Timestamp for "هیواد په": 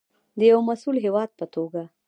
1.05-1.45